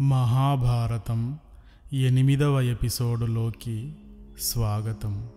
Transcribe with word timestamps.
మహాభారతం 0.00 1.38
ఎనిమిదవ 1.92 2.60
ఎపిసోడులోకి 2.60 3.92
స్వాగతం. 4.40 5.28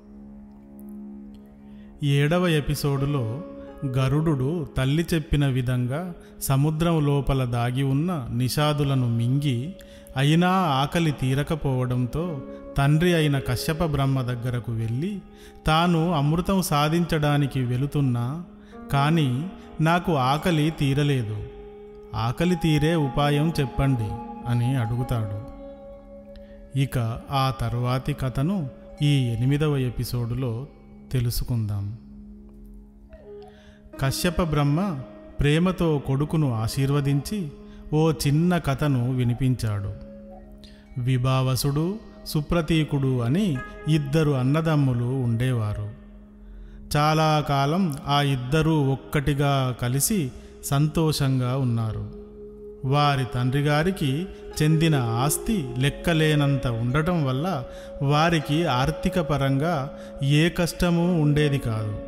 ఏడవ 2.04 2.48
ఎపిసోడులో 2.48 3.44
గరుడు 3.86 4.68
తల్లి 4.78 5.06
చెప్పిన 5.14 5.46
విధంగా 5.46 6.14
సముద్రం 6.42 7.06
లోపల 7.06 7.46
దాగి 7.46 7.84
ఉన్న 7.84 8.28
నిషాదులను 8.32 9.10
మింగి 9.10 9.74
అయినా 10.18 10.50
ఆకలి 10.50 11.12
తీరకపోవడంతో 11.12 12.42
తండ్రి 12.78 13.14
అయిన 13.14 13.40
కశ్యప 13.40 13.84
బ్రహ్మ 13.84 14.22
దగ్గరకు 14.22 14.72
వెళ్ళి 14.72 15.20
తాను 15.68 16.12
అమృతం 16.12 16.62
సాధించడానికి 16.62 17.60
వెళుతున్నా 17.60 18.44
కానీ 18.92 19.50
నాకు 19.82 20.16
ఆకలి 20.16 20.74
తీరలేదు. 20.80 21.44
ఆకలి 22.16 22.56
తీరే 22.56 22.96
ఉపాయం 22.96 23.54
చెప్పండి. 23.60 24.33
అని 24.46 24.76
అడుగుతాడు. 24.76 25.64
ఇక 26.80 26.98
ఆ 27.32 27.54
తర్వాతి 27.62 28.14
కథను 28.14 28.70
ఈ 29.02 29.26
ఎనిమిదవ 29.26 29.78
ఎపిసోడులో 29.78 30.68
తెలుసుకుందాం. 31.12 31.98
కశ్యప 34.00 34.42
బ్రహ్మ 34.42 35.00
ప్రేమతో 35.40 36.02
కొడుకును 36.08 36.54
ఆశీర్వదించి 36.54 37.52
ఓ 37.94 38.12
చిన్న 38.12 38.58
కథను 38.58 39.12
వినిపించాడు. 39.12 39.94
విభావసుడు 40.98 42.00
సుప్రతీకుడు 42.26 43.22
అని 43.22 43.58
ఇద్దరు 43.88 44.32
అన్నదమ్ములు 44.32 45.06
ఉండేవారు. 45.06 45.92
చాలా 46.98 47.46
కాలం 47.50 47.94
ఆ 48.08 48.22
ఇద్దరూ 48.22 48.92
ఒక్కటిగా 48.92 49.76
కలిసి 49.82 50.32
సంతోషంగా 50.64 51.58
ఉన్నారు. 51.58 52.23
వారి 52.86 53.26
తండ్రి 53.36 53.62
గారికి 53.62 54.28
చెందిన 54.62 54.96
ఆస్తి 54.96 55.70
లెక్కలేనంత 55.78 56.68
ఉండటం 56.68 57.26
వల్ల 57.26 57.64
వారికి 58.02 58.66
ఆర్థిక 58.66 59.20
పరంగా 59.20 59.90
ఏ 60.24 60.50
కష్టమూ 60.50 61.22
ఉండేది 61.22 61.58
కాదు. 61.58 62.00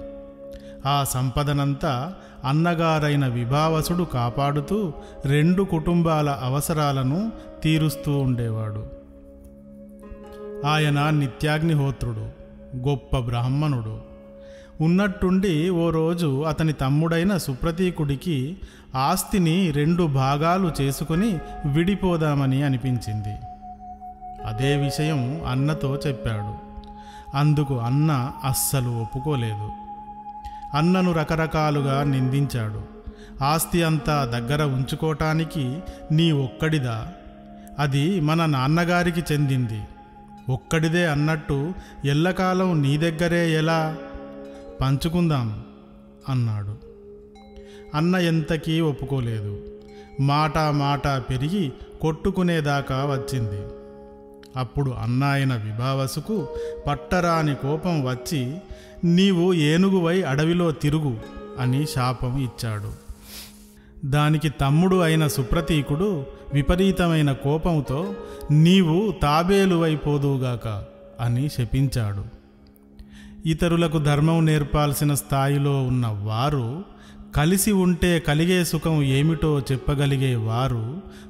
ఆ 0.86 1.04
సంపదనంతా 1.04 2.14
అన్నగారైన 2.46 3.28
విభావసుడు 3.28 4.04
కాపాడుతూ 4.04 4.94
రెండు 5.26 5.64
కుటుంబాల 5.64 6.30
అవసరాలను 6.30 7.32
తీరుస్తూ 7.64 8.18
ఉండేవాడు. 8.18 8.86
ఆయన 10.68 11.10
నిత్యాగ్నిహోత్రుడు 11.10 12.28
గొప్ప 12.90 13.18
బ్రాహ్మణుడు. 13.18 14.16
ఉన్నట్టుండి 14.82 15.70
ఓ 15.70 15.90
రోజు 15.90 16.42
అతని 16.42 16.74
తమ్ముడైన 16.74 17.38
సుప్రతీకుడికి 17.38 18.58
ఆస్తిని 18.96 19.72
రెండు 19.72 20.04
భాగాలు 20.04 20.72
చేసుకుని 20.82 21.40
విడిపోదామని 21.66 22.64
అనిపించింది. 22.64 23.36
అదే 24.46 24.76
విషయం 24.78 25.42
అన్నతో 25.48 26.00
చెప్పాడు. 26.08 26.56
అందుకు 27.38 27.80
అన్న 27.80 28.32
అస్సలు 28.44 28.90
ఒప్పుకోలేదు. 28.90 29.72
అన్నను 30.74 31.12
రకరకాలుగా 31.12 32.04
నిందించాడు. 32.04 32.82
ఆస్తి 33.44 33.84
అంతా 33.84 34.26
దగ్గర 34.26 34.64
ఉంచుకోవటానికి 34.64 35.80
నీ 36.12 36.32
ఒక్కడిదా? 36.32 37.08
అది 37.80 38.20
మన 38.20 38.46
నాన్నగారికి 38.46 39.24
చెందింది. 39.34 39.84
ఒక్కడిదే 40.50 41.08
అన్నట్టు 41.08 41.74
ఎల్లకాలం 42.06 42.82
నీ 42.82 42.98
దగ్గరే 42.98 43.52
ఎలా? 43.52 43.96
పంచుకుందాం 44.82 45.64
అన్నాడు. 46.30 46.85
అన్న 47.96 48.16
ఎంతకీ 48.16 48.82
ఒప్పుకోలేదు. 48.82 49.58
మాట 50.22 50.58
మాట 50.58 51.08
పెరిగి 51.08 51.72
కొట్టుకునేదాకా 52.02 52.96
వచ్చింది. 52.96 53.62
అప్పుడు 54.58 54.92
అన్న 54.92 55.24
అయిన 55.24 55.56
విభావసుకు 55.56 56.48
పట్టరాని 56.88 57.56
కోపం 57.56 58.06
వచ్చి 58.06 58.58
నీవు 59.04 59.54
ఏనుగువై 59.54 60.22
అడవిలో 60.22 60.72
తిరుగు 60.72 61.18
అని 61.60 61.86
శాపం 61.86 62.40
ఇచ్చాడు. 62.40 63.06
దానికి 64.06 64.50
తమ్ముడు 64.50 64.96
అయిన 64.96 65.28
సుప్రతీకుడు 65.28 66.26
విపరీతమైన 66.54 67.32
కోపంతో 67.32 68.14
నీవు 68.52 69.14
తాబేలువైపోదువుగాక 69.22 70.84
అని 71.20 71.50
శపించాడు. 71.50 72.24
ఇతరులకు 73.48 73.98
ధర్మం 73.98 74.46
నేర్పాల్సిన 74.46 75.14
స్థాయిలో 75.14 75.84
ఉన్న 75.84 76.08
వారు 76.08 76.95
కలిసి 77.36 77.72
ఉంటే 77.84 78.12
కలిగే 78.20 78.60
సుఖం 78.64 78.96
ఏమిటో 79.16 79.52
చెప్పగలిగే 79.70 80.34
వారు 80.46 80.84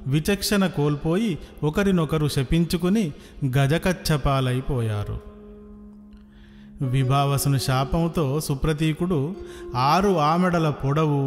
విచక్షణ 0.08 0.66
కోల్పోయి 0.76 1.32
ఒకరినొకరు 1.64 2.28
శపించుకుని 2.28 3.06
గజకచ్చపాలైపోయారు 3.56 5.18
విభావసుని 6.92 7.60
శాపంతో 7.60 8.26
సుప్రతీకుడు 8.40 9.20
ఆరు 9.90 10.14
ఆమెడల 10.24 10.70
పొడవు 10.82 11.22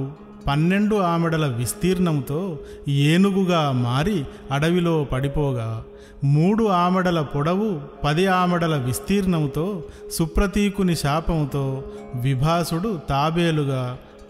పన్నెండు 0.47 0.97
ఆమెడల 1.05 1.47
విస్తీర్ణంతో 1.57 2.41
ఏనుగుగా 3.07 3.63
మారి 3.83 4.19
అడవిలో 4.53 4.97
పడిపోగా 5.05 5.69
మూడు 6.25 6.65
ఆమెడల 6.77 7.21
పొడవు 7.33 7.69
పది 8.05 8.25
ఆమెడల 8.37 8.75
విస్తీర్ణంతో 8.87 9.67
సుప్రతీకుని 10.17 10.95
శాపంతో 10.97 11.65
విభాసుడు 12.23 12.93
తాబేలుగా 13.09 13.83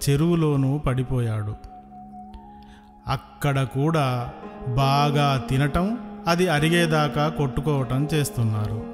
చెరువులోనూ 0.09 0.79
పడిపోయాడు. 0.79 1.55
అక్కడ 3.09 3.63
కూడా 3.63 4.31
బాగా 4.69 5.47
తినటం 5.51 5.99
అది 6.27 6.49
అరిగేదాకా 6.49 7.29
కొట్టుకోవటం 7.29 8.09
చేస్తున్నారు. 8.15 8.87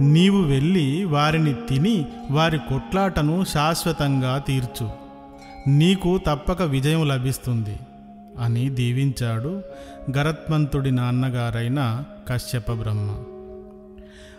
నీవు 0.00 0.42
వెళ్ళి 0.42 1.04
వారిని 1.04 1.54
తిని 1.54 2.06
వారి 2.30 2.58
కొట్లాటను 2.58 3.44
శాశ్వతంగా 3.44 4.38
తీర్చు. 4.38 4.90
నీకు 5.68 6.18
తప్పక 6.26 6.62
విజయం 6.62 7.08
లభిస్తుంది 7.08 7.78
అని 8.40 8.70
దీవించాడు 8.70 9.62
గరత్మంతుడి 10.16 10.90
నాన్నగారైన 10.90 12.04
కశ్యప 12.28 12.72
బ్రహ్మ. 12.72 13.37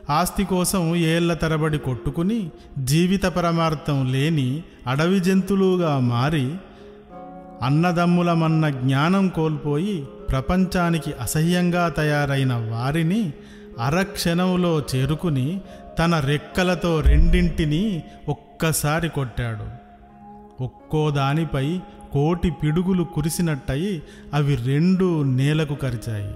ఆస్తి 0.10 0.44
కోసం 0.44 0.96
ఏళ్ళ 0.96 1.34
తరబడి 1.34 1.78
కొట్టుకుని 1.78 2.50
జీవిత 2.84 3.26
పరమార్థం 3.26 4.12
లేని 4.12 4.64
అడవి 4.88 5.20
జంతువులుగా 5.20 6.00
మారి 6.00 6.56
అన్నదమ్ములమన్న 7.64 8.70
జ్ఞానం 8.70 9.28
కోల్పోయి 9.28 10.06
ప్రపంచానికి 10.30 11.14
అసహ్యంగా 11.22 11.90
తయారైన 11.90 12.54
వారిని 12.54 13.34
అరక్షణంలో 13.80 14.84
చేరుకుని 14.96 15.62
తన 16.00 16.20
రెక్కలతో 16.20 17.00
రెండింటినీ 17.00 18.04
ఒక్కసారి 18.30 19.10
కొట్టాడు. 19.10 19.66
ఒక్కో 20.64 21.12
దానిపై 21.12 21.80
కోటి 22.14 22.52
పిడుగులు 22.64 23.04
కురిసినట్టయి 23.04 24.04
అవి 24.34 24.56
రెండు 24.56 25.24
నేలకు 25.24 25.76
కరిచాయి. 25.76 26.36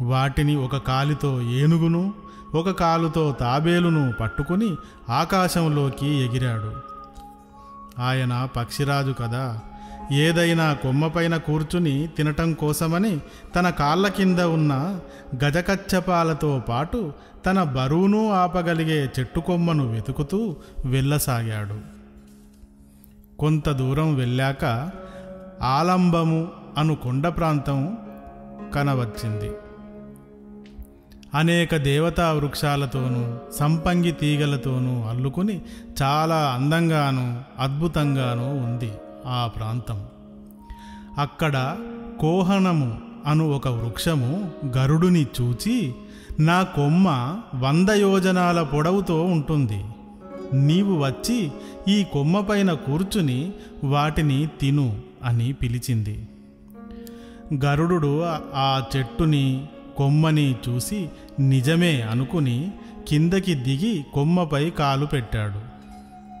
వాటిని 0.00 0.56
ఒక 0.56 0.76
కాలితో 0.76 1.42
ఏనుగును 1.42 2.14
ఒక 2.54 2.70
కాలుతో 2.70 3.36
తాబేలును 3.40 4.12
పట్టుకుని 4.12 4.76
ఆకాశంలోకి 5.08 6.08
ఎగిరాడు. 6.08 6.72
ఆయన 8.02 8.48
పక్షిరాజు 8.56 9.12
కదా. 9.12 9.60
ఏదైనా 10.12 10.72
కొమ్మపైన 10.72 11.36
కూర్చుని 11.36 12.06
తినటం 12.06 12.52
కోసమని 12.52 13.20
తన 13.56 13.70
కాళ్ళ 13.70 14.08
కింద 14.08 14.38
ఉన్న 14.38 15.00
గజకచ్చపాలతో 15.44 16.62
పాటు 16.68 17.12
తన 17.46 17.62
బరువును 17.62 18.32
ఆపగలిగే 18.32 19.10
చెట్టు 19.18 19.40
కొమ్మను 19.40 19.92
వెతుకుతూ 19.92 20.56
వెళ్ళసాగాడు. 20.84 22.02
కొంత 23.38 23.70
దూరం 23.70 24.14
వెళ్ళాక 24.14 24.90
ఆలంబము 25.62 26.48
అను 26.78 26.94
కొండ 26.94 27.28
ప్రాంతం 27.28 27.98
కనవచ్చింది 28.74 29.52
అనేక 31.34 31.76
దేవతా 31.76 32.32
వృక్షాలతోనూ 32.32 33.52
సంపంగి 33.52 34.12
తీగలతోనూ 34.12 35.02
అల్లుకుని 35.02 35.60
చాలా 36.02 36.36
అందంగాను 36.36 37.42
అద్భుతంగానూ 37.58 38.64
ఉంది 38.64 38.92
ఆ 39.26 39.50
ప్రాంతం. 39.56 40.04
అక్కడ 41.18 41.76
కోహనము 42.20 42.98
అను 43.26 43.50
ఒక 43.50 43.68
వృక్షము 43.68 44.50
గరుడుని 44.66 45.26
చూచి 45.40 45.94
నా 46.40 46.62
కొమ్మ 46.62 47.38
వంద 47.54 47.88
యోజనాల 47.88 48.62
పొడవుతో 48.62 49.24
ఉంటుంది. 49.24 49.84
నీవు 50.54 51.04
వచ్చి 51.04 51.52
ఈ 51.88 52.04
కొమ్మపైన 52.12 52.72
కూర్చుని 52.72 53.52
వాటిని 53.84 54.48
తిను 54.60 54.96
అని 55.24 55.52
పిలిచింది. 55.52 56.28
గరుడు 57.64 58.22
ఆ 58.54 58.82
చెట్టుని 58.96 59.66
కొమ్మని 59.96 60.56
చూసి 60.68 61.08
నిజమే 61.40 62.00
అనుకుని 62.00 62.70
కిందకి 63.08 63.54
దిగి 63.54 64.04
కొమ్మపై 64.14 64.70
కాలు 64.70 65.06
పెట్టాడు. 65.06 65.72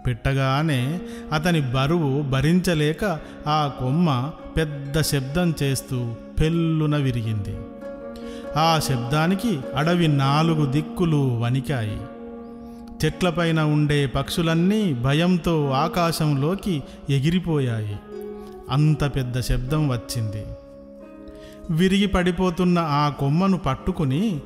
పెట్టగానే 0.06 1.00
అతని 1.32 1.60
బరువు 1.60 2.22
భరించలేక 2.22 3.04
ఆ 3.46 3.70
కొమ్మ 3.80 4.30
పెద్ద 4.56 5.00
శబ్దం 5.00 5.54
చేస్తూ 5.62 6.14
పెళ్ళున 6.40 6.96
విరిగింది. 6.96 7.56
ఆ 8.56 8.78
శబ్దానికి 8.78 9.60
అడవి 9.76 10.08
నాలుగు 10.08 10.66
దిక్కులు 10.66 11.38
వణికాయి. 11.38 12.00
చెట్లపైన 13.04 13.60
ఉండే 13.60 14.06
పక్షులన్నీ 14.06 14.92
భయంతో 14.92 15.70
ఆకాశంలోకి 15.70 16.82
ఎగిరిపోయాయి. 17.10 17.96
అంత 18.70 19.04
పెద్ద 19.04 19.40
శబ్దం 19.40 19.88
వచ్చింది. 19.88 20.44
విరిగి 21.70 22.06
పడిపోతున్న 22.06 22.78
ఆ 22.78 23.08
కొమ్మను 23.08 23.58
పట్టుకుని 23.58 24.40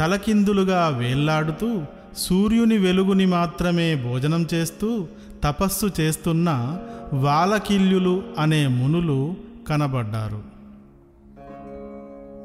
తలకిందులుగా 0.00 0.88
వేళ్ళాడుతూ 0.88 1.82
సూర్యుని 2.16 2.78
వెలుగుని 2.78 3.26
మాత్రమే 3.26 3.94
భోజనం 3.94 4.46
చేస్తూ 4.54 5.06
తపస్సు 5.44 5.90
చేస్తున్న 6.00 6.78
వాలకిల్యులు 7.12 8.22
అనే 8.38 8.66
మునులు 8.66 9.34
కనబడ్డారు. 9.68 10.42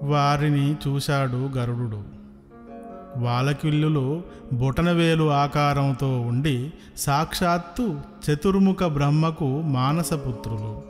వారిని 0.03 0.73
చూశాడు 0.73 1.49
గరుడు 1.57 2.03
వాలకిల్లులు 3.17 4.23
బొటనవేలు 4.53 5.31
ఆకారంతో 5.31 6.21
ఉండి 6.21 6.73
సాక్షాత్తు 6.97 7.99
చతుర్ముఖ 8.29 8.83
బ్రహ్మకు 8.83 9.61
మానసపుత్రులు. 9.61 10.81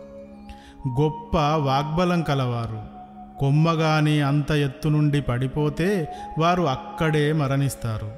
గొప్ప 1.02 1.38
వాగ్బలం 1.38 2.22
కలవారు. 2.22 2.95
కొమ్మగాని 3.40 4.22
అంత 4.22 4.52
ఎత్తు 4.52 4.90
నుండి 4.90 5.22
పడిపోతే 5.22 6.14
వారు 6.40 6.64
అక్కడే 6.64 7.34
మరణిస్తారు. 7.34 8.12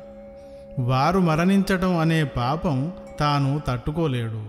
వారు 0.79 1.19
మరణించటం 1.19 1.97
అనే 1.97 2.23
పాపం 2.23 2.91
తాను 3.19 3.61
తట్టుకోలేడు. 3.67 4.43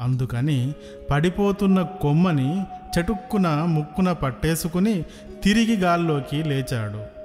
అందుకని 0.00 0.72
పడిపోతున్న 1.10 1.82
కొమ్మని 1.82 2.64
చటుక్కున 2.94 3.48
ముక్కున 3.48 4.12
పట్టేసుకుని 4.12 5.02
తిరిగి 5.44 5.76
గాల్లోకి 5.76 6.42
లేచాడు. 6.42 7.22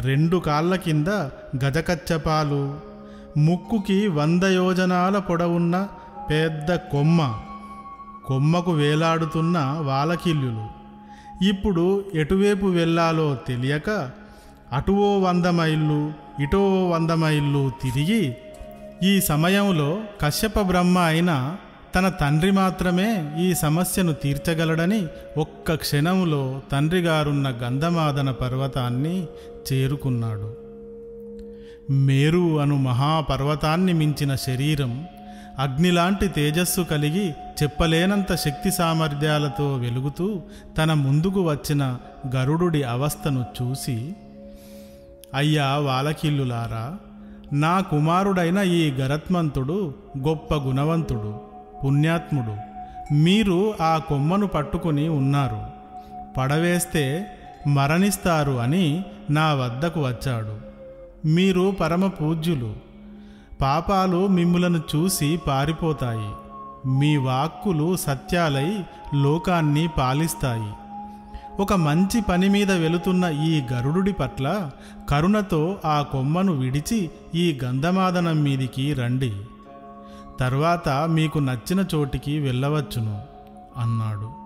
రెండు 0.00 0.36
కాళ్ళ 0.36 0.74
కింద 0.74 1.08
గజకచ్చపాలు 1.64 2.74
ముక్కుకి 3.38 4.08
వంద 4.08 4.42
యోజనాల 4.42 5.18
పొడవున్న 5.18 5.88
పెద్ద 6.30 6.74
కొమ్మ 6.74 7.34
కొమ్మకు 8.26 8.70
వేలాడుతున్న 8.70 9.78
వాలకిల్లులు. 9.80 10.81
ఇప్పుడు 11.42 12.04
ఎటువైపు 12.14 12.66
వెళ్ళాలో 12.66 13.36
తెలియక 13.48 13.90
అటువో 14.72 15.18
వంద 15.18 15.46
మైళ్ళు 15.46 16.12
ఇటో 16.42 16.88
వంద 16.88 17.10
మైళ్ళు 17.10 17.72
తిరిగి 17.82 18.22
ఈ 19.02 19.20
సమయంలో 19.20 20.00
కశ్యప 20.20 20.60
బ్రహ్మ 20.60 20.98
అయిన 20.98 21.56
తన 21.94 22.08
తండ్రి 22.08 22.50
మాత్రమే 22.50 23.08
ఈ 23.40 23.54
సమస్యను 23.54 24.12
తీర్చగలడని 24.12 25.06
ఒక్క 25.36 25.74
క్షణంలో 25.74 26.60
తండ్రి 26.72 27.00
గారున్న 27.00 27.48
గంధమాదన 27.62 28.30
పర్వతాన్ని 28.30 29.26
చేరుకున్నాడు. 29.72 30.50
మేరు 31.90 32.60
అను 32.60 32.76
మహాపర్వతాన్ని 32.76 33.92
మించిన 33.92 34.34
శరీరం 34.34 34.92
అగ్నిలాంటి 35.62 36.28
తేజస్సు 36.28 36.80
కలిగి 36.80 37.34
చెప్పలేనంత 37.62 38.34
శక్తి 38.34 38.72
సామర్థ్యాలతో 38.72 39.76
వెలుగుతూ 39.76 40.40
తన 40.78 40.92
ముందుకు 40.92 41.42
వచ్చిన 41.42 41.98
గరుడుడి 42.36 42.82
అవస్థను 42.82 43.44
చూసి 43.62 44.14
అయ్యా 45.34 45.66
వాలకిల్లులారా 45.66 46.96
నా 47.52 47.80
కుమారుడైన 47.80 48.58
ఈ 48.58 48.90
గరత్మంతుడు 48.90 49.94
గొప్ప 50.18 50.54
గుణవంతుడు 50.54 51.40
పుణ్యాత్ముడు. 51.84 52.56
మీరు 53.14 53.74
ఆ 53.80 53.98
కొమ్మను 53.98 54.46
పట్టుకుని 54.46 55.08
ఉన్నారు. 55.08 55.60
పడవేస్తే 56.36 57.26
మరణిస్తారు 57.66 58.52
అని 58.52 59.04
నా 59.30 59.54
వద్దకు 59.54 60.00
వచ్చాడు. 60.00 60.56
మీరు 61.26 61.76
పరమ 61.80 62.06
పూజ్యులు. 62.06 62.91
పాపాలు 63.62 64.26
మిమ్ములను 64.26 64.82
చూసి 64.96 65.40
పారిపోతాయి. 65.46 66.30
మీ 66.88 67.16
వాక్కులు 67.16 67.96
సత్యాలై 67.96 68.84
లోకాన్ని 69.14 69.88
పాలిస్తాయి. 69.98 70.72
ఒక 71.62 71.72
మంచి 71.72 72.20
పని 72.20 72.48
మీద 72.48 72.72
వెళుతున్న 72.72 73.24
ఈ 73.24 73.62
గరుడుడి 73.72 74.12
పట్ల 74.12 74.70
కరుణతో 75.08 75.76
ఆ 75.84 76.02
కొమ్మను 76.02 76.52
విడిచి 76.52 77.10
ఈ 77.34 77.58
గంధమాదనం 77.64 78.42
మీదికి 78.42 78.94
రండి. 78.94 79.32
తర్వాత 80.40 80.88
మీకు 80.88 81.38
నచ్చిన 81.38 81.84
చోటికి 81.94 82.38
వెళ్ళవచ్చును 82.38 83.20
అన్నాడు. 83.76 84.41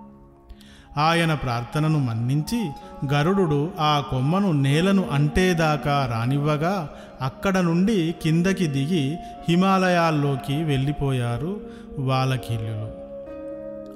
ఆయన 0.99 1.35
ప్రార్థనను 1.35 1.99
మన్నించి 1.99 2.71
గరుడు 3.15 3.71
ఆ 3.81 4.05
కొమ్మను 4.11 4.53
నేలను 4.53 5.09
అంటేదాకా 5.13 6.11
రానివ్వగా 6.13 6.89
అక్కడ 7.21 7.59
నుండి 7.59 8.15
కిందకి 8.23 8.67
దిగి 8.67 9.17
హిమాలయాల్లోకి 9.49 10.63
వెళ్ళిపోయారు 10.63 11.61
వాలకీల్యులు 11.99 13.07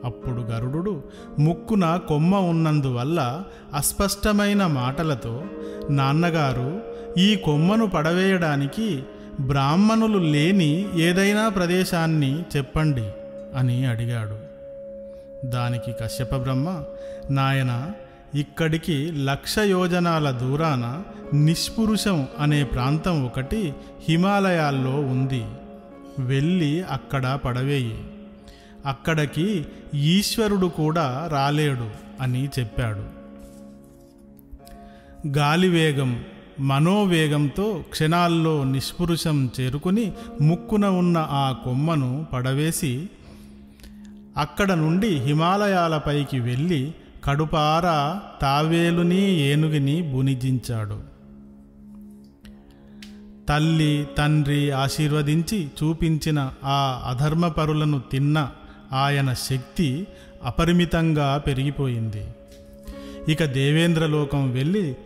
అప్పుడు 0.07 0.41
గరుడు 0.41 1.03
ముక్కున 1.39 1.97
కొమ్మ 1.97 2.37
ఉన్నందువల్ల 2.37 3.43
అస్పష్టమైన 3.75 4.67
మాటలతో 4.67 5.45
నాన్నగారు 5.91 6.81
ఈ 7.19 7.37
కొమ్మను 7.37 7.87
పడవేయడానికి 7.87 9.03
బ్రాహ్మణులు 9.41 10.19
లేని 10.19 10.87
ఏదైనా 10.95 11.49
ప్రదేశాన్ని 11.49 12.43
చెప్పండి 12.57 13.09
అని 13.57 13.87
అడిగాడు. 13.87 14.50
దానికి 15.45 15.93
కశ్యప 15.93 16.37
బ్రహ్మ 16.37 16.83
నాయన 17.31 17.91
ఇక్కడికి 18.35 19.13
లక్ష 19.13 19.59
యోజనాల 19.59 20.31
దూరాన 20.31 21.03
నిష్పురుషం 21.35 22.27
అనే 22.39 22.65
ప్రాంతం 22.65 23.27
ఒకటి 23.27 23.75
హిమాలయాల్లో 24.09 24.91
ఉంది. 24.91 25.45
వెళ్ళి 26.19 26.83
అక్కడ 26.83 27.39
పడవేయి. 27.45 28.05
అక్కడికి 28.87 29.67
ఈశ్వరుడు 29.95 30.67
కూడా 30.67 31.29
రాలేడు 31.33 31.91
అని 32.21 32.49
చెప్పాడు. 32.59 33.21
గాలివేగం 35.29 36.25
మనోవేగంతో 36.61 37.85
క్షణాల్లో 37.91 38.65
నిష్పురుషం 38.65 39.51
చేరుకుని 39.61 40.13
ముక్కున 40.41 40.87
ఉన్న 40.87 41.29
ఆ 41.31 41.55
కొమ్మను 41.65 42.27
పడవేసి 42.33 43.11
అక్కడ 44.37 44.73
నుండి 44.73 45.09
హిమాలయాలపైకి 45.09 46.41
వెళ్ళి 46.41 46.95
కడుపార 47.25 47.83
తావేలుని 48.43 49.31
ఏనుగిని 49.31 50.03
బునిజించాడు. 50.03 51.01
తల్లి 53.49 54.07
తండ్రి 54.19 54.71
ఆశీర్వదించి 54.71 55.67
చూపించిన 55.67 56.53
ఆ 56.65 57.03
అధర్మపరులను 57.07 58.03
తిన్న 58.13 58.51
ఆయన 58.93 59.33
శక్తి 59.33 60.07
అపరిమితంగా 60.45 61.39
పెరిగిపోయింది. 61.39 62.35
ఇక 63.29 63.45
దేవేంద్రలోకం 63.45 64.51
వెళ్ళి 64.51 64.97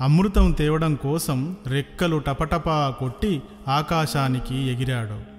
అమృతం 0.00 0.52
తేవడం 0.52 0.94
కోసం 0.94 1.56
రెక్కలు 1.66 2.16
టపటపా 2.16 2.94
కొట్టి 2.98 3.42
ఆకాశానికి 3.68 4.56
ఎగిరాడు. 4.56 5.32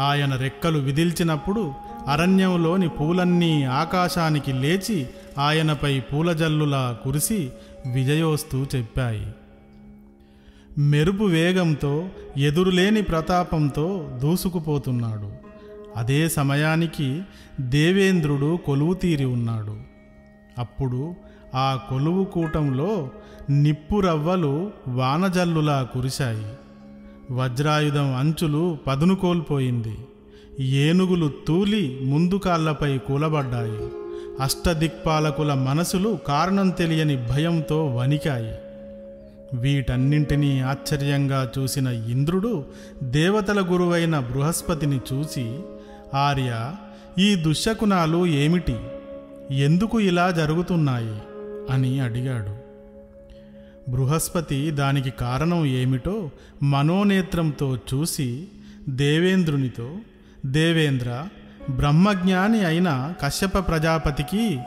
ఆయన 0.00 0.36
రెక్కలు 0.36 0.78
విదిల్చినప్పుడు 0.78 1.74
అరణ్యంలోని 2.10 2.88
పూలన్నీ 2.88 3.64
ఆకాశానికి 3.64 4.52
లేచి 4.52 5.06
ఆయనపై 5.38 6.00
పూలజల్లులా 6.00 6.98
కురిసి 7.04 7.50
విజయోస్తూ 7.92 8.66
చెప్పాయి. 8.76 9.26
మెరుపు 10.78 11.24
వేగంతో 11.24 12.08
ఎదురులేని 12.36 13.02
ప్రతాపంతో 13.02 14.10
దూసుకుపోతున్నాడు. 14.22 15.32
అదే 15.96 16.28
సమయానికి 16.28 17.22
దేవేంద్రుడు 17.60 18.56
కొలువు 18.56 18.94
తీరి 18.94 19.24
ఉన్నాడు. 19.24 19.76
అప్పుడు 20.58 21.14
ఆ 21.54 21.80
కొలువు 21.90 22.24
కూటంలో 22.24 23.10
నిప్పురవ్వలు 23.50 24.70
వానజల్లులా 24.88 25.82
కురిశాయి. 25.82 26.46
వజ్రాయుధం 27.30 28.14
అంచులు 28.14 28.78
పదును 28.86 29.14
కోల్పోయింది 29.14 29.96
ఏనుగులు 30.60 31.32
తూలి 31.46 31.98
ముందు 32.02 32.34
కాళ్ళపై 32.34 32.98
కూలబడ్డాయి. 32.98 33.88
అష్టదిక్పాలకుల 34.42 35.54
మనసులు 35.54 36.18
కారణం 36.28 36.70
తెలియని 36.70 37.26
భయంతో 37.30 37.86
వణికాయి. 37.86 38.54
వీటన్నింటినీ 39.54 40.60
ఆశ్చర్యంగా 40.60 41.50
చూసిన 41.58 41.86
ఇంద్రుడు 41.86 42.64
దేవతల 43.02 43.60
గురువైన 43.60 44.18
బృహస్పతిని 44.18 45.00
చూసి 45.12 45.58
ఆర్య 46.14 46.72
ఈ 47.18 47.34
దుశ్శకునాలు 47.34 48.26
ఏమిటి? 48.26 48.76
ఎందుకు 49.50 50.00
ఇలా 50.00 50.30
జరుగుతున్నాయి? 50.30 51.18
అని 51.70 52.00
అడిగాడు. 52.00 52.60
బృహస్పతి 53.90 54.70
దానికి 54.70 55.10
కారణం 55.10 55.66
ఏమిటో 55.66 56.30
మనోనేత్రంతో 56.62 57.76
చూసి 57.76 58.44
దేవేంద్రునితో 58.88 59.90
దేవేంద్ర 60.46 61.24
బ్రహ్మజ్ఞాని 61.70 62.64
అయిన 62.64 63.12
కశ్యప 63.24 63.68
ప్రజాపతికి 63.68 64.60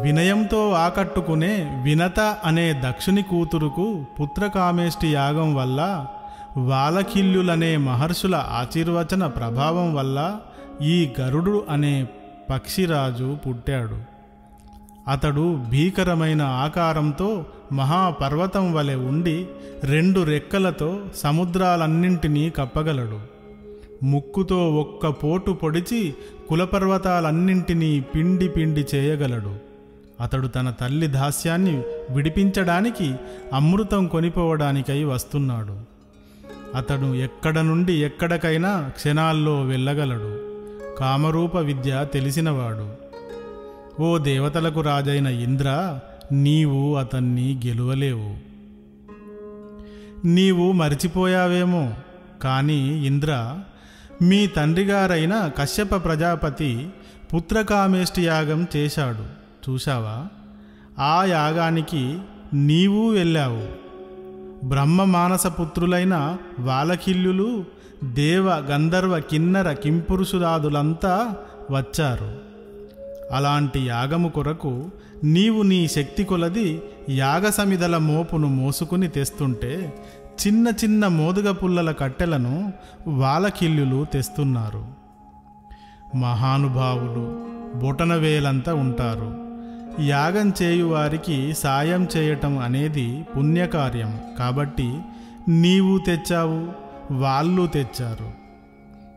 వినయంతో 0.00 0.70
ఆకట్టుకునే 0.70 1.80
వినత 1.82 2.20
అనే 2.44 2.72
దక్షుని 2.72 3.22
కూతురుకు 3.22 4.06
పుత్రకామేష్టి 4.20 5.08
యాగం 5.08 5.54
వల్ల 5.54 6.06
వాలకిల్యులనే 6.56 7.76
మహర్షుల 7.76 8.34
ఆశీర్వచన 8.34 9.26
ప్రభావం 9.26 9.94
వల్ల 9.94 10.36
ఈ 10.82 11.12
గరుడు 11.20 11.64
అనే 11.70 12.06
పక్షిరాజు 12.50 13.38
పుట్టాడు. 13.46 13.98
అతడు 15.10 15.64
భీకరమైన 15.70 16.42
ఆకారంతో 16.42 17.46
మహాపర్వతం 17.72 18.74
వలె 18.74 18.94
ఉండి 18.94 19.46
రెండు 19.84 20.20
రెక్కలతో 20.20 21.00
సముద్రాలన్నింటినీ 21.16 22.50
కప్పగలడు. 22.50 23.20
ముక్కుతో 24.02 24.74
ఒక్క 24.74 25.08
పోటు 25.08 25.50
పొడిచి 25.50 26.14
కులపర్వతాలన్నింటినీ 26.48 28.00
పిండి 28.00 28.48
పిండి 28.48 28.86
చేయగలడు. 28.94 29.56
అతడు 30.20 30.46
తన 30.46 30.70
తల్లి 30.70 31.06
దాస్యాన్ని 31.06 31.82
విడిపించడానికి 32.10 33.14
అమృతం 33.52 34.06
కొనిపోవడానికై 34.06 35.04
వస్తున్నాడు. 35.04 35.78
అతడు 36.74 37.14
ఎక్కడ 37.14 37.58
నుండి 37.58 37.92
ఎక్కడికైనా 37.92 38.88
క్షణాల్లో 38.88 39.62
వెళ్ళగలడు. 39.62 40.52
కామరూప 40.98 41.56
విద్య 41.56 42.06
తెలిసినవాడు. 42.12 42.90
ఓ 44.02 44.18
దేవతలకు 44.18 44.80
రాజైన 44.80 45.26
ఇంద్ర 45.26 45.98
నీవు 46.32 46.96
అతన్ని 46.96 47.60
గెలువలేవు. 47.66 48.36
నీవు 50.26 50.72
మరిచిపోయావేమో. 50.72 51.92
కానీ 52.42 53.06
ఇంద్ర 53.06 53.58
మీ 54.22 54.46
తండ్రిగారైన 54.46 55.50
కశ్యప 55.58 56.04
ప్రజాపతి 56.04 56.88
పుత్రకామేష్టి 57.34 58.22
యాగం 58.22 58.66
చేశాడు. 58.76 59.42
చూశావా? 59.70 60.26
ఆ 61.04 61.24
యాగానికి 61.24 62.18
నీవు 62.54 63.10
వెళ్ళావు. 63.10 63.62
బ్రహ్మ 64.68 65.04
మానస 65.04 65.46
పుత్రులైన 65.46 66.36
వాలకిల్లులు 66.60 67.64
దేవ 68.04 68.50
గంధర్వ 68.50 69.18
కిన్నర 69.18 69.72
కింపురుషురాదులంతా 69.72 71.36
వచ్చారు. 71.70 72.52
అలాంటి 73.32 73.80
యాగము 73.80 74.28
కొరకు 74.28 74.90
నీవు 75.24 75.62
నీ 75.62 75.88
శక్తి 75.88 76.24
కొలది 76.24 76.82
యాగసమిదల 77.10 77.96
మోపును 77.96 78.48
మోసుకుని 78.48 79.08
తెస్తుంటే 79.08 80.02
చిన్న 80.46 80.68
చిన్న 80.68 81.06
మోదుగ 81.06 81.52
పుల్లల 81.52 81.92
కట్టెలను 81.92 82.72
వాలకిల్లులు 83.06 84.04
తెస్తున్నారు. 84.04 84.84
మహానుభావులు 86.16 87.46
బొటనవేలంతా 87.78 88.74
ఉంటారు. 88.74 89.34
యాగం 90.02 90.52
చేయువారికి 90.62 91.54
సాయం 91.54 92.08
చేయటం 92.16 92.58
అనేది 92.58 93.26
పుణ్యకార్యం. 93.36 94.20
కాబట్టి 94.38 95.00
నీవు 95.48 95.98
తెచ్చావు 95.98 96.66
వాళ్ళు 97.14 97.66
తెచ్చారు. 97.66 98.30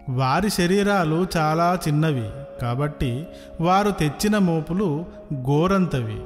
వారి 0.10 0.50
శరీరాలు 0.50 1.27
చాలా 1.38 1.79
చిన్నవి. 1.88 2.29
కాబట్టి 2.62 3.27
వారు 3.62 3.91
తెచ్చిన 3.91 4.38
మోపులు 4.38 5.05
గోరంతవి 5.34 6.22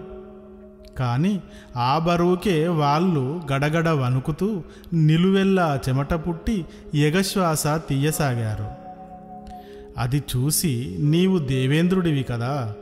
కానీ 0.99 1.41
ఆ 1.77 1.99
బరువుకే 1.99 2.67
వాళ్ళు 2.67 3.41
గడగడ 3.53 3.89
వణుకుతూ 3.89 4.63
నిలువెల్లా 4.93 5.79
చెమట 5.89 6.13
పుట్టి 6.13 6.65
ఎగశ్వాస 6.95 7.67
తీయసాగారు. 7.67 8.67
అది 9.97 10.23
చూసి 10.35 10.97
నీవు 10.99 11.37
దేవేంద్రుడివి 11.37 12.23
కదా. 12.23 12.73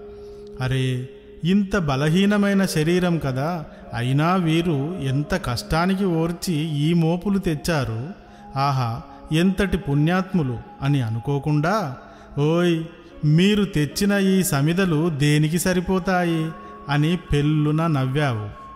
అరే 0.62 1.10
ఇంత 1.46 1.78
బలహీనమైన 1.78 2.66
శరీరం 2.66 3.18
కదా. 3.18 3.66
అయినా 3.94 4.36
వీరు 4.36 5.00
ఎంత 5.04 5.36
కష్టానికి 5.36 6.06
ఓర్చి 6.06 6.56
ఈ 6.56 6.94
మోపులు 6.94 7.38
తెచ్చారు. 7.38 8.10
ఆహా 8.56 9.02
ఎంతటి 9.32 9.78
పుణ్యాత్ములు 9.78 10.58
అని 10.82 11.02
అనుకోకుండా 11.02 11.98
ఓయ్ 12.40 12.84
మీరు 13.26 13.64
తెచ్చిన 13.64 14.12
ఈ 14.12 14.44
సమిదలు 14.44 15.10
దేనికి 15.10 15.60
సరిపోతాయి? 15.60 16.50
అని 16.90 17.18
పెళ్ళున 17.18 17.88
నవ్వావు. 17.88 18.68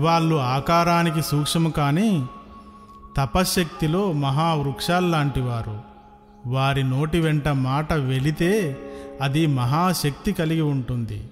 వాళ్ళు 0.00 0.36
ఆకారానికి 0.36 1.22
సూక్ష్మ 1.22 1.68
కానీ 1.68 2.26
తపశ్శక్తిలో 3.16 4.12
మహావృక్షాల్లాంటివారు. 4.12 5.80
వారి 6.46 6.82
నోటి 6.82 7.20
వెంట 7.20 7.48
మాట 7.48 7.92
వెళితే 7.92 8.78
అది 9.22 9.46
మహాశక్తి 9.46 10.32
కలిగి 10.32 10.60
ఉంటుంది. 10.60 11.30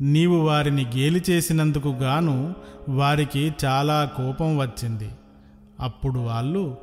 నీవు 0.00 0.36
వారిని 0.36 0.84
గేలి 0.84 1.24
చేసినందుకు 1.30 1.88
గాను 1.88 2.54
వారికి 2.88 3.54
చాలా 3.64 4.10
కోపం 4.16 4.58
వచ్చింది. 4.58 5.10
అప్పుడు 5.80 6.18
వాళ్ళు 6.18 6.76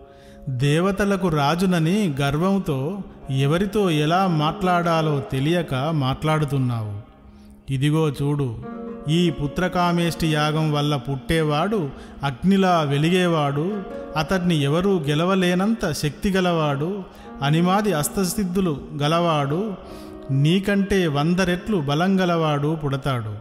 దేవతలకు 0.49 1.27
రాజునని 1.27 2.15
గర్వంతో 2.21 2.97
ఎవరితో 3.37 3.89
ఎలా 3.89 4.27
మాట్లాడాలో 4.27 5.19
తెలియక 5.19 5.75
మాట్లాడుతున్నావు. 5.75 7.11
ఇదిగో 7.73 8.09
చూడు 8.09 8.57
ఈ 9.09 9.29
పుత్రకామేష్టి 9.29 10.27
యాగం 10.27 10.71
వల్ల 10.71 10.95
పుట్టేవాడు 10.95 11.89
అగ్నిలా 12.23 12.81
వెలిగేవాడు 12.81 13.83
అతన్ని 14.17 14.61
ఎవరూ 14.61 14.99
గెలవలేనంత 14.99 15.91
శక్తి 15.91 16.31
గలవాడు 16.31 17.03
అనిమాది 17.41 17.93
అస్తసిద్ధులు 17.93 18.81
గలవాడు 19.01 19.73
నీకంటే 20.31 21.07
వంద 21.07 21.39
రెట్లు 21.39 21.77
బలం 21.77 22.19
గలవాడు 22.19 22.75
పుడతాడు. 22.75 23.35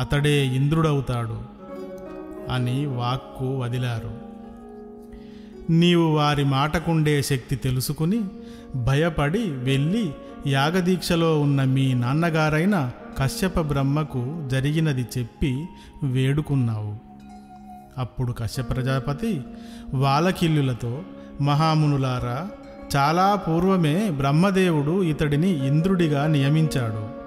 అతడే 0.00 0.46
ఇంద్రుడవుతాడు 0.46 1.38
అని 2.52 2.86
వాక్కు 2.86 3.60
వదిలారు. 3.60 4.29
నీవు 5.70 6.02
వారి 6.02 6.44
మాటకుండే 6.44 7.22
శక్తి 7.22 7.56
తెలుసుకుని 7.56 8.24
భయపడి 8.76 9.38
వెళ్ళి 9.38 10.10
యాగదీక్షలో 10.46 11.40
ఉన్న 11.40 11.64
మీ 11.64 11.94
నాన్నగారైన 11.94 12.90
కశ్యప 13.18 13.60
బ్రహ్మకు 13.60 14.48
జరిగినది 14.50 15.06
చెప్పి 15.18 15.66
వేడుకున్నావు. 16.02 16.94
అప్పుడు 17.98 18.32
కశ్యప 18.32 18.70
ప్రజాపతి 18.70 19.40
వాలకిల్లులతో 19.94 21.02
మహామునులారా 21.40 22.48
చాలా 22.96 23.34
పూర్వమే 23.34 24.10
బ్రహ్మదేవుడు 24.10 25.02
ఇతడిని 25.02 25.66
ఇంద్రుడిగా 25.66 26.26
నియమించాడు. 26.26 27.20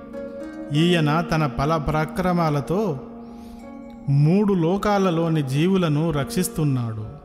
ఈయన 0.75 1.21
తన 1.21 1.45
పల 1.45 1.77
పరాక్రమాలతో 1.77 2.99
మూడు 4.09 4.53
లోకాలలోని 4.53 5.43
జీవులను 5.43 6.11
రక్షిస్తున్నాడు. 6.11 7.22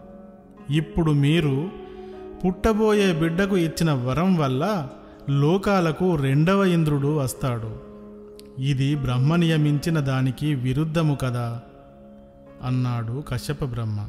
ఇప్పుడు 0.71 1.13
మీరు 1.13 1.71
పుట్టబోయే 2.45 3.13
బిడ్డకు 3.13 3.57
ఇచ్చిన 3.57 3.93
వరం 3.93 4.37
వల్ల 4.37 4.89
లోకాలకు 5.31 6.15
రెండవ 6.15 6.65
ఇంద్రుడు 6.65 7.17
వస్తాడు. 7.17 7.81
ఇది 8.63 8.95
బ్రహ్మ 8.95 9.37
నియమించిన 9.37 10.01
దానికి 10.01 10.55
విరుద్ధము 10.55 11.15
కదా 11.15 11.63
అన్నాడు 12.65 13.25
కశ్యప 13.29 13.65
బ్రహ్మ. 13.65 14.09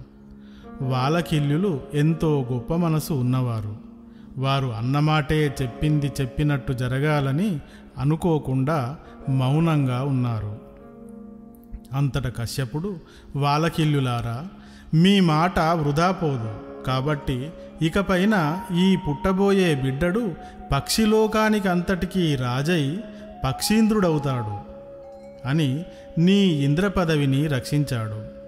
వాలకిల్లులు 0.81 1.79
ఎంతో 1.93 2.47
గొప్ప 2.53 2.75
మనసు 2.75 3.13
ఉన్నవారు. 3.13 3.75
వారు 4.37 4.67
అన్నమాటే 4.67 5.55
చెప్పింది 5.61 6.11
చెప్పినట్టు 6.21 6.73
జరగాలని 6.73 7.59
అనుకోకుండా 7.97 8.97
మౌనంగా 9.29 10.03
ఉన్నారు. 10.03 10.57
అంతట 11.93 12.37
కశ్యపుడు 12.37 12.95
వాలకిల్లులారా 13.35 14.47
మీ 14.93 15.19
మాట 15.19 15.59
వృధా 15.59 16.11
పోదు. 16.11 16.83
కాబట్టి 16.87 17.49
ఇకపైన 17.81 18.61
ఈ 18.77 18.97
పుట్టబోయే 19.07 19.75
బిడ్డడు 19.75 20.31
పక్షిలోకానికి 20.71 21.69
అంతటికీ 21.69 22.35
రాజై 22.35 22.97
పక్షీంద్రుడవుతాడు 23.45 24.59
అని 25.47 25.83
నీ 26.17 26.39
ఇంద్ర 26.47 26.87
పదవిని 26.87 27.47
రక్షించాడు. 27.47 28.39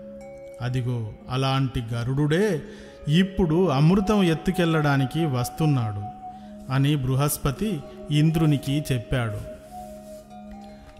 అదిగో 0.63 1.09
అలాంటి 1.29 1.83
గరుడుడే 1.93 2.61
ఇప్పుడు 3.07 3.67
అమృతం 3.67 4.23
ఎత్తుకెళ్ళడానికి 4.23 5.25
వస్తున్నాడు 5.25 6.01
అని 6.73 6.95
బృహస్పతి 6.95 7.79
ఇంద్రునికి 8.11 8.83
చెప్పాడు. 8.91 9.61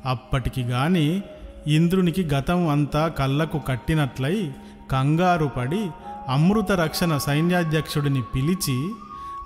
అప్పటికి 0.06 0.62
గాని 0.62 1.24
ఇంద్రునికి 1.68 2.24
గతం 2.24 2.68
అంతా 2.68 3.08
కళ్ళకు 3.08 3.60
కట్టినట్లయి 3.60 4.56
కంగారు 4.92 5.46
పడి 5.46 5.92
అమృత 6.30 6.72
రక్షణ 6.72 7.18
సైన్యాధ్యక్షుడిని 7.18 8.22
పిలిచి 8.36 8.92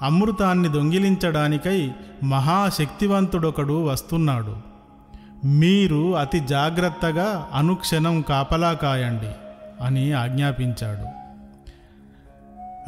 అమృతాన్ని 0.01 0.69
దొంగిలించడానికై 0.69 1.91
మహాశక్తివంతుడొకడు 2.23 3.83
వస్తున్నాడు. 3.83 4.55
మీరు 5.45 6.15
అతి 6.15 6.39
జాగ్రత్తగా 6.39 7.47
అనుక్షణం 7.53 8.21
కాపలా 8.21 8.73
కాయండి 8.73 9.31
అని 9.83 10.11
ఆజ్ఞాపించాడు. 10.11 11.05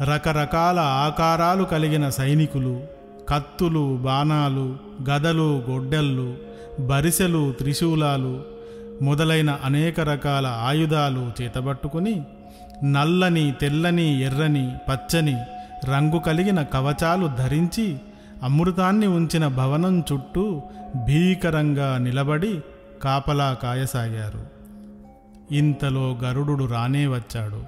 రకరకాల 0.04 0.78
ఆకారాలు 0.78 1.64
కలిగిన 1.64 2.08
సైనికులు 2.08 2.80
కత్తులు 3.28 3.96
బాణాలు 3.96 4.76
గదలు 5.10 5.64
గొడ్డళ్ళు 5.70 6.36
బరిసెలు 6.80 7.52
త్రిశూలాలు 7.52 8.42
మొదలైన 9.02 9.58
అనేక 9.64 10.00
రకాల 10.00 10.46
ఆయుధాలు 10.46 11.42
చేతబట్టుకుని 11.42 12.22
నల్లని 12.84 13.54
తెల్లని 13.60 14.20
ఎర్రని 14.20 14.72
పచ్చని 14.88 15.36
రంగు 15.88 16.18
కలిగిన 16.18 16.62
కవచాలు 16.62 17.26
ధరించి 17.26 17.98
అమృతాన్ని 18.42 19.06
ఉంచిన 19.06 19.48
భవనం 19.48 20.04
చుట్టూ 20.12 20.62
భీకరంగా 21.04 21.98
నిలబడి 21.98 22.60
కాపలా 23.04 23.56
కాయసాగారు. 23.62 24.46
ఇంతలో 25.54 26.18
గరుడు 26.24 26.64
రానే 26.66 27.06
వచ్చాడు. 27.06 27.62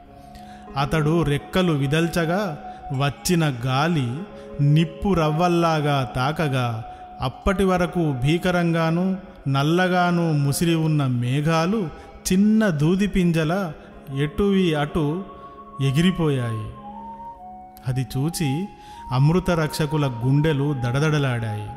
అతడు 0.79 1.23
రెక్కలు 1.23 1.73
విదల్చగా 1.73 2.59
వచ్చిన 2.99 3.55
గాలి 3.67 4.19
నిప్పు 4.61 5.15
రవ్వల్లాగా 5.15 6.13
తాకగా 6.17 6.85
అప్పటి 7.21 7.65
వరకు 7.65 8.15
భీకరంగాను 8.23 9.17
నల్లగాను 9.49 10.33
ముసిరి 10.33 10.75
ఉన్న 10.75 11.07
మేఘాలు 11.07 11.89
చిన్న 12.33 12.69
దూది 12.69 13.07
పింజల 13.07 13.73
ఎటువి 14.17 14.75
అటు 14.75 15.25
ఎగిరిపోయాయి. 15.81 16.71
అది 17.89 18.07
చూచి 18.17 18.69
అమృత 19.13 19.51
రక్షకుల 19.51 20.07
గుండెలు 20.07 20.77
దడదడలాడాయి. 20.85 21.69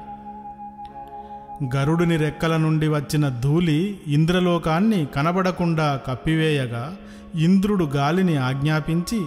గరుడుని 1.77 2.17
రెక్కల 2.17 2.57
నుండి 2.57 2.87
వచ్చిన 2.87 3.29
ధూళి 3.29 3.99
ఇంద్రలోకాన్ని 4.07 5.05
కనబడకుండా 5.05 5.99
కప్పివేయగా 6.07 6.95
ఇంద్రుడు 7.35 7.85
గాలిని 7.85 8.37
ఆజ్ఞాపించి 8.37 9.25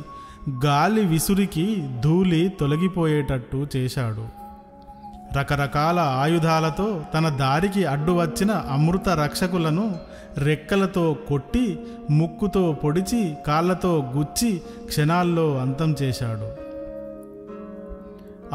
గాలి 0.65 1.05
విసురికి 1.05 1.89
ధూళి 2.05 2.51
తొలగిపోయేటట్టు 2.61 3.67
చేశాడు. 3.77 4.29
రకరకాల 5.39 5.99
ఆయుధాలతో 5.99 7.03
తన 7.15 7.29
దారికి 7.29 7.85
అడ్డు 7.85 8.13
వచ్చిన 8.13 8.51
అమృత 8.51 9.09
రక్షకులను 9.09 9.95
రెక్కలతో 10.39 11.17
కొట్టి 11.29 11.79
ముక్కుతో 12.11 12.73
పొడిచి 12.85 13.35
కాళ్ళతో 13.47 14.13
గుచ్చి 14.17 14.61
క్షణాల్లో 14.87 15.59
అంతం 15.59 15.97
చేశాడు. 16.03 16.67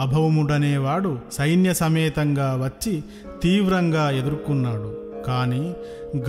అభౌముడనేవాడు 0.01 1.19
సైన్య 1.31 1.73
సమేతంగా 1.73 2.59
వచ్చి 2.63 3.03
తీవ్రంగా 3.43 4.09
ఎదుర్కొన్నాడు. 4.09 4.97
కాని 5.27 5.73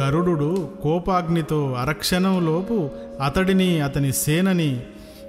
గరుడు 0.00 0.68
కోపాగ్నితో 0.82 1.72
అరక్షణంలోపు 1.72 2.90
అతడిని 3.22 3.80
అతని 3.80 4.12
సేనని 4.12 4.80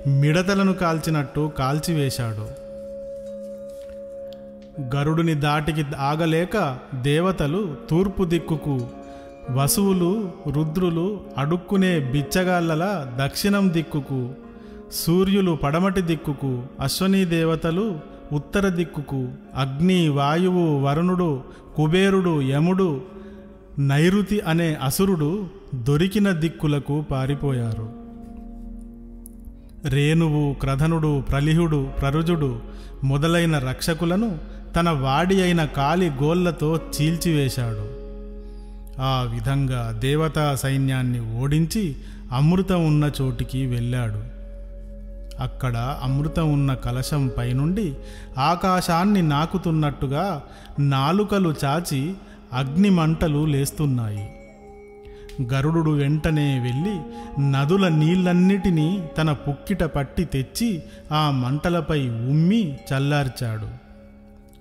మిడతలను 0.07 0.73
కాల్చినట్టు 0.73 1.51
కాల్చివేశాడు. 1.57 2.63
గరుడుని 4.95 5.35
దాటికి 5.35 5.85
ఆగలేక 5.99 6.77
దేవతలు 7.01 7.75
తూర్పు 7.89 8.23
దిక్కుకు 8.23 8.87
వసువులు 9.51 10.31
రుద్రులు 10.51 11.21
అడుక్కునే 11.37 11.99
బిచ్చగాళ్ళల 11.99 13.11
దక్షిణం 13.23 13.73
దిక్కుకు 13.73 14.29
సూర్యులు 14.91 15.51
పడమటి 15.51 16.01
దిక్కుకు 16.01 16.63
అశ్వనీ 16.79 17.25
దేవతలు 17.25 17.99
ఉత్తర 18.33 18.67
దిక్కుకు 18.67 19.29
అగ్ని 19.55 20.09
వాయువు 20.09 20.79
వరుణుడు 20.79 21.43
కుబేరుడు 21.75 22.41
యముడు 22.41 23.01
నైరుతి 23.79 24.39
అనే 24.39 24.77
అసురుడు 24.83 25.47
దొరికిన 25.75 26.31
దిక్కులకు 26.31 27.05
పారిపోయారు. 27.11 27.89
రేణువు 29.85 30.53
క్రధనుడు 30.53 31.21
ప్రలిహుడు 31.21 31.87
ప్రరుజుడు 32.01 32.59
మొదలైన 33.03 33.57
రక్షకులను 33.57 34.37
తన 34.75 34.89
వాడి 34.89 35.41
అయిన 35.41 35.65
కాలి 35.65 36.09
గోళ్ళతో 36.09 36.75
చీల్చివేశాడు. 36.75 37.92
ఆ 38.99 39.29
విధంగా 39.33 39.91
దేవతా 39.91 40.55
సైన్యాన్ని 40.55 41.37
ఓడించి 41.39 41.95
అమృతం 42.31 42.87
ఉన్న 42.87 43.11
చోటికి 43.21 43.65
వెళ్ళాడు. 43.65 44.33
అక్కడ 45.41 45.99
అమృతం 46.03 46.53
ఉన్న 46.53 46.73
కలశం 46.73 47.31
పైనుండి 47.37 47.95
ఆకాశాన్ని 48.37 49.21
నాకుతున్నట్టుగా 49.21 50.41
నాలుకలు 50.79 51.55
చాచి 51.65 52.13
అగ్ని 52.53 52.89
మంటలు 52.89 53.45
లేస్తున్నాయి. 53.45 54.29
గరుడు 55.53 55.91
వెంటనే 55.91 56.59
వెళ్ళి 56.59 56.99
నదుల 57.51 57.87
నీళ్ళన్నిటినీ 57.87 59.09
తన 59.17 59.33
పుక్కిట 59.33 59.83
పట్టి 59.83 60.25
తెచ్చి 60.25 60.83
ఆ 61.11 61.31
మంటలపై 61.31 62.09
ఉమ్మి 62.09 62.77
చల్లార్చాడు. 62.93 63.82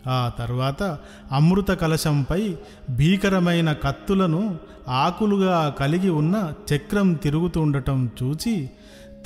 ఆ 0.09 0.33
తర్వాత 0.39 0.99
అమృత 1.33 1.71
కలశంపై 1.71 2.57
భీకరమైన 2.91 3.73
కత్తులను 3.73 4.59
ఆకులుగా 4.89 5.75
కలిగి 5.81 6.11
ఉన్న 6.11 6.53
చక్రం 6.75 7.13
తిరుగుతుండటం 7.13 8.11
చూచి 8.23 8.71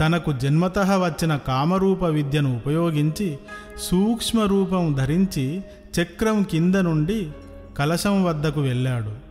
తనకు 0.01 0.33
జన్మత 0.33 0.79
వచ్చిన 0.79 1.37
కామరూప 1.37 2.03
విద్యను 2.03 2.57
ఉపయోగించి 2.57 3.39
సూక్ష్మ 3.81 4.43
రూపం 4.43 4.95
ధరించి 4.95 5.63
చక్రం 6.01 6.43
కింద 6.43 6.75
నుండి 6.75 7.31
కలశం 7.77 8.25
వద్దకు 8.25 8.61
వెళ్ళాడు. 8.61 9.27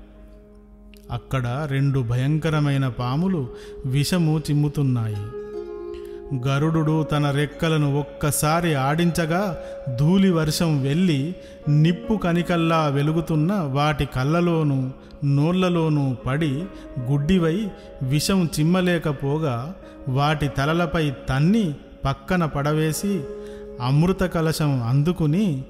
అక్కడ 1.11 1.67
రెండు 1.71 1.99
భయంకరమైన 1.99 2.87
పాములు 2.87 3.47
విషము 3.85 4.39
చిమ్ముతున్నాయి. 4.49 5.44
గరుడు 6.33 7.03
తన 7.03 7.31
రెక్కలను 7.31 7.99
ఒక్కసారి 7.99 8.75
ఆడించగా 8.75 9.57
ధూళి 9.95 10.29
వర్షం 10.31 10.81
వెళ్ళి 10.81 11.35
నిప్పు 11.69 12.13
కనికల్లా 12.13 12.87
వెలుగుతున్న 12.87 13.53
వాటి 13.53 14.05
కళ్ళలోనూ 14.05 14.91
నోళ్ళలోనూ 15.23 16.15
పడి 16.25 16.65
గుడ్డివై 16.99 17.71
విషం 18.01 18.49
చిమ్మలేకపోగా 18.59 19.75
వాటి 20.09 20.47
తలలపై 20.47 21.11
తన్ని 21.29 21.73
పక్కన 22.05 22.45
పడవేసి 22.45 23.23
అమృత 23.81 24.19
కలశం 24.19 24.83
అందుకుని 24.83 25.63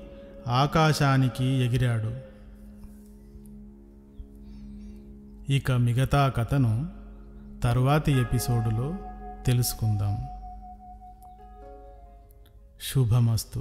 ఆకాశానికి 0.47 1.45
ఎగిరాడు. 1.45 2.11
ఇక 5.51 5.71
మిగతా 5.71 6.29
కథను 6.29 6.85
తరువాతి 7.63 8.11
ఎపిసోడులో 8.11 8.95
తెలుసుకుందాం. 9.45 10.17
శుభమస్తు 12.80 13.60